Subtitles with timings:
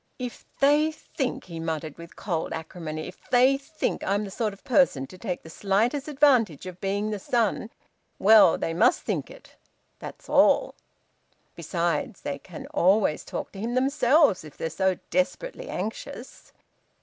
[0.17, 4.63] "If they think," he muttered, with cold acrimony "if they think I'm the sort of
[4.63, 7.69] person to take the slightest advantage of being the son
[8.17, 9.57] well, they must think it
[9.99, 10.73] that's all!
[11.55, 16.51] Besides, they can always talk to him themselves if they're so desperately anxious."